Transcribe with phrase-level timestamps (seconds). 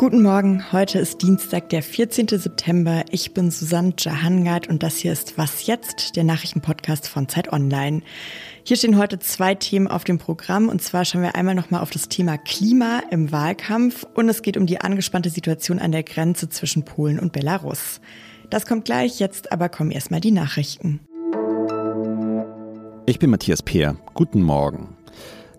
[0.00, 2.26] Guten Morgen, heute ist Dienstag, der 14.
[2.28, 3.04] September.
[3.10, 8.00] Ich bin Susanne Jahangard und das hier ist Was jetzt, der Nachrichtenpodcast von Zeit Online.
[8.64, 11.90] Hier stehen heute zwei Themen auf dem Programm und zwar schauen wir einmal nochmal auf
[11.90, 16.48] das Thema Klima im Wahlkampf und es geht um die angespannte Situation an der Grenze
[16.48, 18.00] zwischen Polen und Belarus.
[18.48, 21.00] Das kommt gleich, jetzt aber kommen erstmal die Nachrichten.
[23.04, 23.96] Ich bin Matthias Peer.
[24.14, 24.96] Guten Morgen.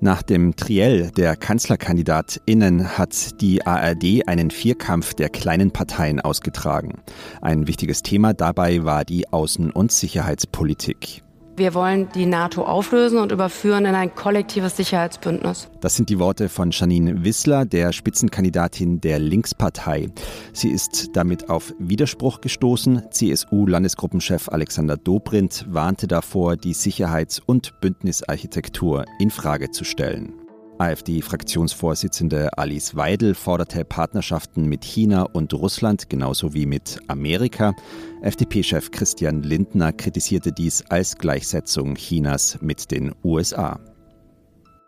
[0.04, 7.04] Nach dem Triell der KanzlerkandidatInnen hat die ARD einen Vierkampf der kleinen Parteien ausgetragen.
[7.40, 11.22] Ein wichtiges Thema dabei war die Außen- und Sicherheitspolitik.
[11.62, 15.70] Wir wollen die NATO auflösen und überführen in ein kollektives Sicherheitsbündnis.
[15.80, 20.10] Das sind die Worte von Janine Wissler, der Spitzenkandidatin der Linkspartei.
[20.54, 23.04] Sie ist damit auf Widerspruch gestoßen.
[23.12, 30.41] CSU-Landesgruppenchef Alexander Dobrindt warnte davor, die Sicherheits- und Bündnisarchitektur in Frage zu stellen.
[30.78, 37.74] AfD-Fraktionsvorsitzende Alice Weidel forderte Partnerschaften mit China und Russland genauso wie mit Amerika.
[38.22, 43.80] FDP-Chef Christian Lindner kritisierte dies als Gleichsetzung Chinas mit den USA.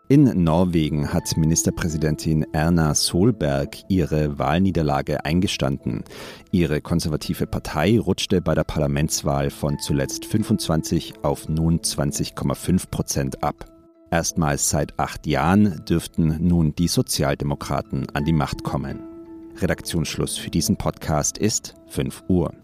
[0.08, 6.04] In Norwegen hat Ministerpräsidentin Erna Solberg ihre Wahlniederlage eingestanden.
[6.52, 13.73] Ihre konservative Partei rutschte bei der Parlamentswahl von zuletzt 25 auf nun 20,5 Prozent ab.
[14.14, 19.00] Erstmals seit acht Jahren dürften nun die Sozialdemokraten an die Macht kommen.
[19.56, 22.54] Redaktionsschluss für diesen Podcast ist 5 Uhr.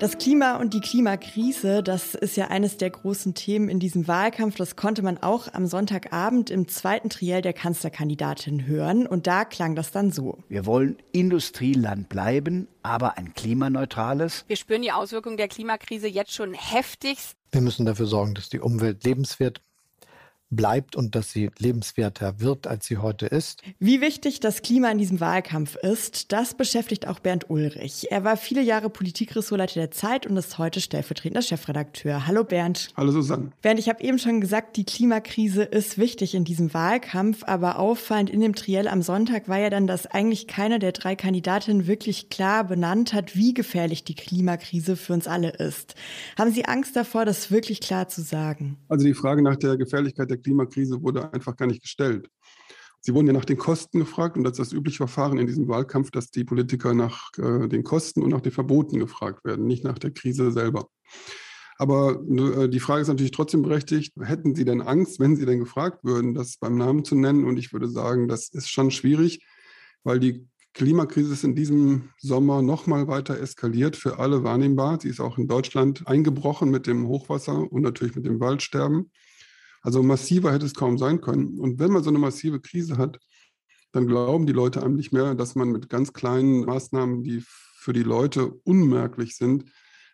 [0.00, 4.56] Das Klima und die Klimakrise, das ist ja eines der großen Themen in diesem Wahlkampf.
[4.56, 9.06] Das konnte man auch am Sonntagabend im zweiten Triell der Kanzlerkandidatin hören.
[9.06, 10.38] Und da klang das dann so.
[10.48, 14.46] Wir wollen Industrieland bleiben, aber ein klimaneutrales.
[14.48, 17.36] Wir spüren die Auswirkungen der Klimakrise jetzt schon heftigst.
[17.52, 19.60] Wir müssen dafür sorgen, dass die Umwelt lebenswert
[20.50, 23.62] bleibt und dass sie lebenswerter wird, als sie heute ist.
[23.78, 28.08] Wie wichtig das Klima in diesem Wahlkampf ist, das beschäftigt auch Bernd Ulrich.
[28.10, 32.26] Er war viele Jahre Politikressortleiter der Zeit und ist heute stellvertretender Chefredakteur.
[32.26, 32.88] Hallo Bernd.
[32.96, 33.52] Hallo Susanne.
[33.62, 38.30] Bernd, ich habe eben schon gesagt, die Klimakrise ist wichtig in diesem Wahlkampf, aber auffallend
[38.30, 42.28] in dem Triell am Sonntag war ja dann, dass eigentlich keine der drei Kandidatinnen wirklich
[42.28, 45.94] klar benannt hat, wie gefährlich die Klimakrise für uns alle ist.
[46.36, 48.76] Haben Sie Angst davor, das wirklich klar zu sagen?
[48.88, 52.28] Also die Frage nach der Gefährlichkeit der Klimakrise wurde einfach gar nicht gestellt.
[53.02, 55.68] Sie wurden ja nach den Kosten gefragt und das ist das übliche Verfahren in diesem
[55.68, 59.84] Wahlkampf, dass die Politiker nach äh, den Kosten und nach den Verboten gefragt werden, nicht
[59.84, 60.88] nach der Krise selber.
[61.78, 65.60] Aber äh, die Frage ist natürlich trotzdem berechtigt, hätten Sie denn Angst, wenn Sie denn
[65.60, 67.46] gefragt würden, das beim Namen zu nennen?
[67.46, 69.46] Und ich würde sagen, das ist schon schwierig,
[70.04, 75.00] weil die Klimakrise ist in diesem Sommer noch mal weiter eskaliert, für alle wahrnehmbar.
[75.00, 79.10] Sie ist auch in Deutschland eingebrochen mit dem Hochwasser und natürlich mit dem Waldsterben.
[79.82, 81.58] Also massiver hätte es kaum sein können.
[81.58, 83.18] Und wenn man so eine massive Krise hat,
[83.92, 87.92] dann glauben die Leute einem nicht mehr, dass man mit ganz kleinen Maßnahmen, die für
[87.92, 89.64] die Leute unmerklich sind,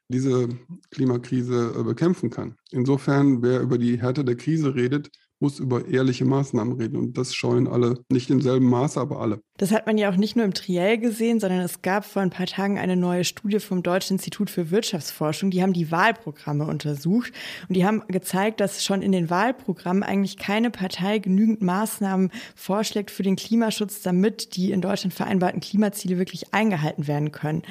[0.09, 0.49] diese
[0.91, 2.57] Klimakrise äh, bekämpfen kann.
[2.71, 5.11] Insofern, wer über die Härte der Krise redet,
[5.41, 6.97] muss über ehrliche Maßnahmen reden.
[6.97, 9.43] Und das scheuen alle, nicht im selben Maße, aber alle.
[9.59, 12.31] Das hat man ja auch nicht nur im Triell gesehen, sondern es gab vor ein
[12.31, 15.51] paar Tagen eine neue Studie vom Deutschen Institut für Wirtschaftsforschung.
[15.51, 17.33] Die haben die Wahlprogramme untersucht
[17.69, 23.11] und die haben gezeigt, dass schon in den Wahlprogrammen eigentlich keine Partei genügend Maßnahmen vorschlägt
[23.11, 27.63] für den Klimaschutz, damit die in Deutschland vereinbarten Klimaziele wirklich eingehalten werden können.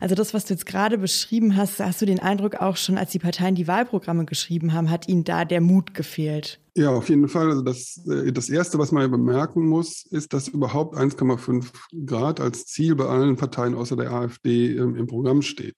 [0.00, 3.12] Also das, was du jetzt gerade beschrieben hast, hast du den Eindruck auch schon, als
[3.12, 6.60] die Parteien die Wahlprogramme geschrieben haben, hat ihnen da der Mut gefehlt?
[6.76, 7.50] Ja, auf jeden Fall.
[7.50, 10.96] Also das, äh, das Erste, was man bemerken muss, ist, dass überhaupt
[11.36, 15.76] 1,5 Grad als Ziel bei allen Parteien außer der AfD im, im Programm steht.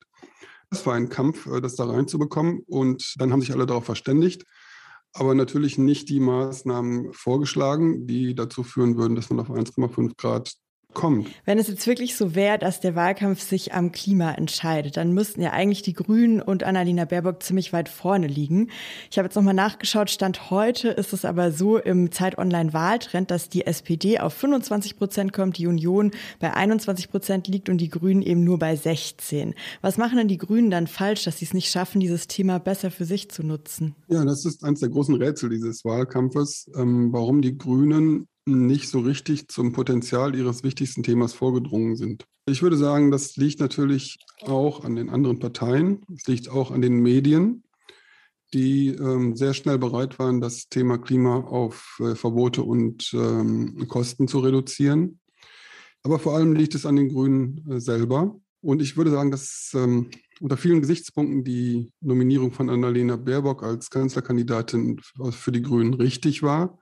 [0.71, 2.61] Das war ein Kampf, äh, das da reinzubekommen.
[2.67, 4.45] Und dann haben sich alle darauf verständigt,
[5.13, 10.55] aber natürlich nicht die Maßnahmen vorgeschlagen, die dazu führen würden, dass man auf 1,5 Grad
[10.94, 11.28] kommt.
[11.44, 15.42] Wenn es jetzt wirklich so wäre, dass der Wahlkampf sich am Klima entscheidet, dann müssten
[15.42, 18.68] ja eigentlich die Grünen und Annalena Baerbock ziemlich weit vorne liegen.
[19.10, 23.66] Ich habe jetzt nochmal nachgeschaut, Stand heute ist es aber so im Zeit-Online-Wahltrend, dass die
[23.66, 28.45] SPD auf 25 Prozent kommt, die Union bei 21 Prozent liegt und die Grünen eben
[28.45, 29.54] nur bei 16.
[29.80, 32.91] Was machen denn die Grünen dann falsch, dass sie es nicht schaffen, dieses Thema besser
[32.91, 33.95] für sich zu nutzen?
[34.09, 39.00] Ja, das ist eines der großen Rätsel dieses Wahlkampfes, ähm, warum die Grünen nicht so
[39.00, 42.24] richtig zum Potenzial ihres wichtigsten Themas vorgedrungen sind.
[42.47, 46.00] Ich würde sagen, das liegt natürlich auch an den anderen Parteien.
[46.15, 47.62] Es liegt auch an den Medien,
[48.53, 54.27] die ähm, sehr schnell bereit waren, das Thema Klima auf äh, Verbote und ähm, Kosten
[54.27, 55.21] zu reduzieren.
[56.03, 58.36] Aber vor allem liegt es an den Grünen äh, selber.
[58.60, 60.10] Und ich würde sagen, dass ähm,
[60.41, 65.00] unter vielen Gesichtspunkten die Nominierung von Annalena Baerbock als Kanzlerkandidatin
[65.30, 66.78] für die Grünen richtig war.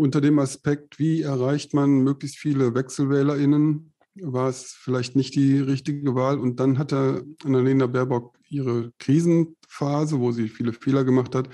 [0.00, 3.92] Unter dem Aspekt, wie erreicht man möglichst viele WechselwählerInnen,
[4.22, 6.38] war es vielleicht nicht die richtige Wahl.
[6.38, 11.50] Und dann hatte Annalena Baerbock ihre Krisenphase, wo sie viele Fehler gemacht hat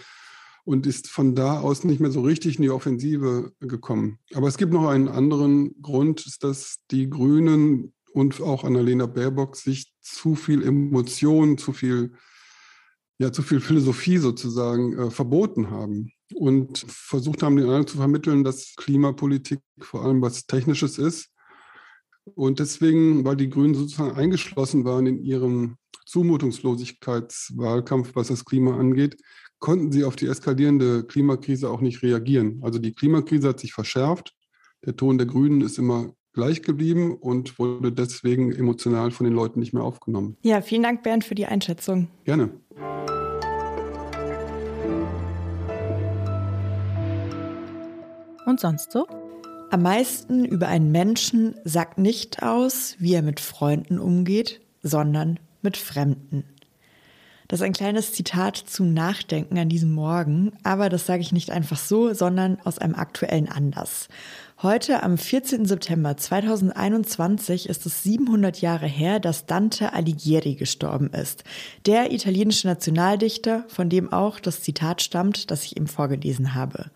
[0.64, 4.20] und ist von da aus nicht mehr so richtig in die Offensive gekommen.
[4.32, 9.92] Aber es gibt noch einen anderen Grund, dass die Grünen und auch Annalena Baerbock sich
[10.00, 12.12] zu viel Emotion, zu viel,
[13.18, 18.44] ja, zu viel Philosophie sozusagen äh, verboten haben und versucht haben, den anderen zu vermitteln,
[18.44, 21.30] dass Klimapolitik vor allem was Technisches ist.
[22.34, 25.76] Und deswegen, weil die Grünen sozusagen eingeschlossen waren in ihrem
[26.06, 29.16] Zumutungslosigkeitswahlkampf, was das Klima angeht,
[29.58, 32.60] konnten sie auf die eskalierende Klimakrise auch nicht reagieren.
[32.62, 34.34] Also die Klimakrise hat sich verschärft.
[34.84, 39.58] Der Ton der Grünen ist immer gleich geblieben und wurde deswegen emotional von den Leuten
[39.58, 40.36] nicht mehr aufgenommen.
[40.42, 42.08] Ja, vielen Dank, Bernd, für die Einschätzung.
[42.24, 42.50] Gerne.
[48.44, 49.06] Und sonst so?
[49.70, 55.76] Am meisten über einen Menschen sagt nicht aus, wie er mit Freunden umgeht, sondern mit
[55.76, 56.44] Fremden.
[57.48, 61.50] Das ist ein kleines Zitat zum Nachdenken an diesem Morgen, aber das sage ich nicht
[61.50, 64.08] einfach so, sondern aus einem aktuellen Anlass.
[64.62, 65.64] Heute, am 14.
[65.64, 71.44] September 2021, ist es 700 Jahre her, dass Dante Alighieri gestorben ist.
[71.84, 76.90] Der italienische Nationaldichter, von dem auch das Zitat stammt, das ich ihm vorgelesen habe.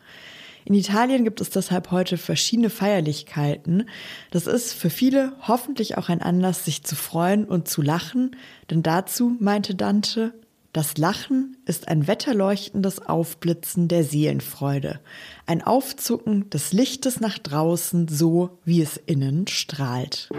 [0.65, 3.89] In Italien gibt es deshalb heute verschiedene Feierlichkeiten.
[4.31, 8.37] Das ist für viele hoffentlich auch ein Anlass, sich zu freuen und zu lachen,
[8.71, 10.33] denn dazu, meinte Dante,
[10.73, 15.01] das Lachen ist ein wetterleuchtendes Aufblitzen der Seelenfreude,
[15.47, 20.31] ein Aufzucken des Lichtes nach draußen, so wie es innen strahlt.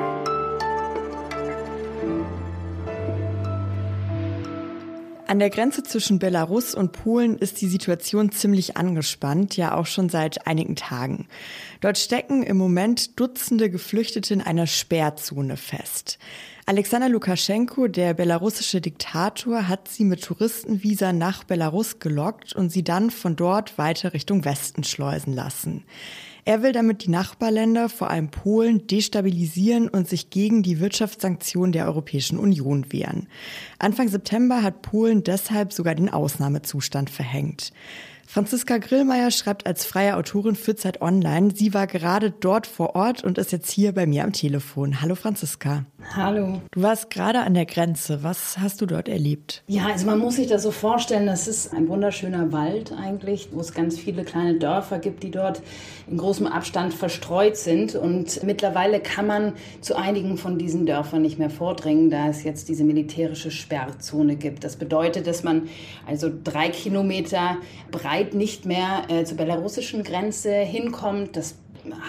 [5.32, 10.10] An der Grenze zwischen Belarus und Polen ist die Situation ziemlich angespannt, ja auch schon
[10.10, 11.30] seit einigen Tagen.
[11.80, 16.20] Dort stecken im Moment Dutzende Geflüchtete in einer Sperrzone fest.
[16.66, 23.10] Alexander Lukaschenko, der belarussische Diktator, hat sie mit Touristenvisa nach Belarus gelockt und sie dann
[23.10, 25.86] von dort weiter Richtung Westen schleusen lassen.
[26.44, 31.86] Er will damit die Nachbarländer, vor allem Polen, destabilisieren und sich gegen die Wirtschaftssanktionen der
[31.86, 33.28] Europäischen Union wehren.
[33.78, 37.72] Anfang September hat Polen deshalb sogar den Ausnahmezustand verhängt.
[38.34, 41.54] Franziska Grillmeier schreibt als freie Autorin für Zeit Online.
[41.54, 45.02] Sie war gerade dort vor Ort und ist jetzt hier bei mir am Telefon.
[45.02, 45.84] Hallo Franziska.
[46.16, 46.62] Hallo.
[46.72, 48.24] Du warst gerade an der Grenze.
[48.24, 49.64] Was hast du dort erlebt?
[49.68, 53.60] Ja, also man muss sich das so vorstellen, das ist ein wunderschöner Wald eigentlich, wo
[53.60, 55.62] es ganz viele kleine Dörfer gibt, die dort
[56.08, 57.96] in großem Abstand verstreut sind.
[57.96, 62.70] Und mittlerweile kann man zu einigen von diesen Dörfern nicht mehr vordringen, da es jetzt
[62.70, 64.64] diese militärische Sperrzone gibt.
[64.64, 65.68] Das bedeutet, dass man
[66.08, 67.58] also drei Kilometer
[67.92, 71.36] breit weit nicht mehr äh, zur belarussischen Grenze hinkommt.
[71.36, 71.56] Das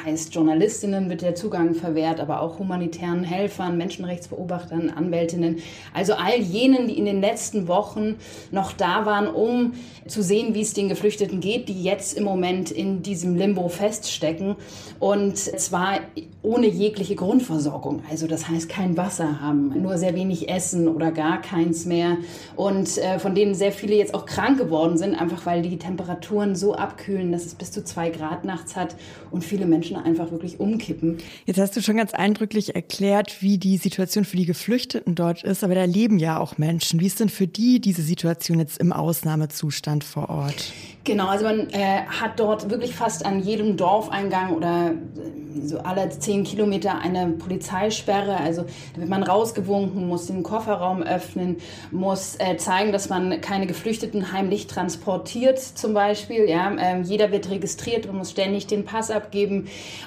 [0.04, 5.58] heißt, Journalistinnen wird der Zugang verwehrt, aber auch humanitären Helfern, Menschenrechtsbeobachtern, Anwältinnen.
[5.94, 8.16] Also all jenen, die in den letzten Wochen
[8.50, 9.74] noch da waren, um
[10.06, 14.56] zu sehen, wie es den Geflüchteten geht, die jetzt im Moment in diesem Limbo feststecken.
[14.98, 16.00] Und zwar
[16.42, 18.02] ohne jegliche Grundversorgung.
[18.10, 22.18] Also das heißt, kein Wasser haben, nur sehr wenig Essen oder gar keins mehr.
[22.56, 26.56] Und äh, von denen sehr viele jetzt auch krank geworden sind, einfach weil die Temperaturen
[26.56, 28.96] so abkühlen, dass es bis zu zwei Grad nachts hat
[29.30, 31.18] und viele Menschen einfach wirklich umkippen.
[31.46, 35.64] Jetzt hast du schon ganz eindrücklich erklärt, wie die Situation für die Geflüchteten dort ist,
[35.64, 37.00] aber da leben ja auch Menschen.
[37.00, 40.72] Wie ist denn für die diese Situation jetzt im Ausnahmezustand vor Ort?
[41.04, 46.08] Genau, also man äh, hat dort wirklich fast an jedem Dorfeingang oder äh, so alle
[46.10, 48.36] zehn Kilometer eine Polizeisperre.
[48.36, 48.62] Also
[48.94, 51.56] da wird man rausgewunken, muss den Kofferraum öffnen,
[51.90, 56.48] muss äh, zeigen, dass man keine Geflüchteten heimlich transportiert zum Beispiel.
[56.48, 59.51] Ja, ähm, jeder wird registriert und muss ständig den Pass abgeben.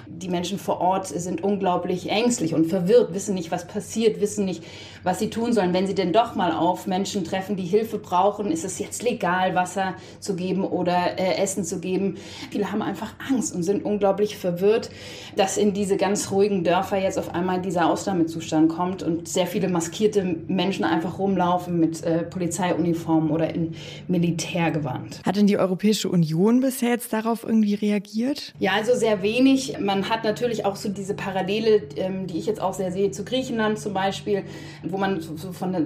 [0.08, 4.64] Die Menschen vor Ort sind unglaublich ängstlich und verwirrt, wissen nicht, was passiert, wissen nicht,
[5.04, 5.74] was sie tun sollen.
[5.74, 9.56] Wenn sie denn doch mal auf Menschen treffen, die Hilfe brauchen, ist es jetzt legal,
[9.56, 12.18] Wasser zu geben oder äh, Essen zu geben.
[12.52, 14.90] Viele haben einfach Angst und sind unglaublich verwirrt
[15.36, 19.68] dass in diese ganz ruhigen Dörfer jetzt auf einmal dieser Ausnahmezustand kommt und sehr viele
[19.70, 23.76] maskierte Menschen einfach rumlaufen mit äh, Polizeiuniformen oder in
[24.08, 25.22] Militärgewand.
[25.26, 28.54] Hat denn die Europäische Union bisher jetzt darauf irgendwie reagiert?
[28.60, 29.35] Ja, also sehr wenig.
[29.80, 33.26] Man hat natürlich auch so diese Parallele, ähm, die ich jetzt auch sehr sehe, zu
[33.26, 34.44] Griechenland zum Beispiel,
[34.84, 35.86] wo man so von der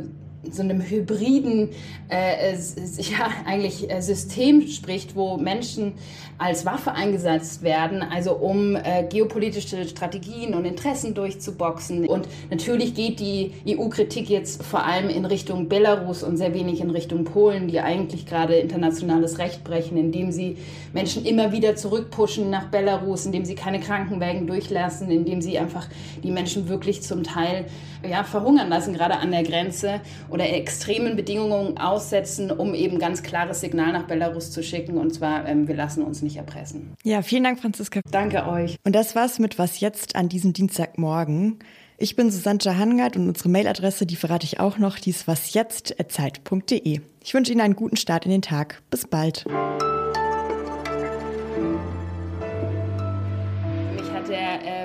[0.51, 1.69] so einem hybriden
[2.09, 5.93] äh, ja, eigentlich äh, System spricht, wo Menschen
[6.37, 12.07] als Waffe eingesetzt werden, also um äh, geopolitische Strategien und Interessen durchzuboxen.
[12.07, 16.89] Und natürlich geht die EU-Kritik jetzt vor allem in Richtung Belarus und sehr wenig in
[16.89, 20.57] Richtung Polen, die eigentlich gerade internationales Recht brechen, indem sie
[20.93, 25.87] Menschen immer wieder zurückpushen nach Belarus, indem sie keine Krankenwägen durchlassen, indem sie einfach
[26.23, 27.65] die Menschen wirklich zum Teil
[28.09, 29.99] ja, verhungern lassen, gerade an der Grenze
[30.31, 34.97] oder extremen Bedingungen aussetzen, um eben ganz klares Signal nach Belarus zu schicken.
[34.97, 36.93] Und zwar, ähm, wir lassen uns nicht erpressen.
[37.03, 38.01] Ja, vielen Dank, Franziska.
[38.11, 38.77] Danke euch.
[38.83, 41.59] Und das war's mit Was jetzt an diesem Dienstagmorgen.
[41.97, 47.01] Ich bin Susanne Jahangard und unsere Mailadresse, die verrate ich auch noch, die ist wasjetzt.zeit.de.
[47.21, 48.81] Ich wünsche Ihnen einen guten Start in den Tag.
[48.89, 49.45] Bis bald.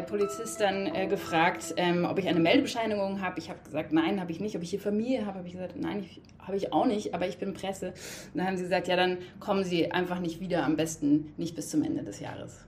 [0.04, 3.38] Polizist dann äh, gefragt, ähm, ob ich eine Meldebescheinigung habe.
[3.38, 4.56] Ich habe gesagt, nein, habe ich nicht.
[4.56, 6.08] Ob ich hier Familie habe, habe ich gesagt, nein,
[6.38, 7.88] habe ich auch nicht, aber ich bin Presse.
[7.88, 11.56] Und dann haben sie gesagt, ja, dann kommen Sie einfach nicht wieder, am besten nicht
[11.56, 12.64] bis zum Ende des Jahres.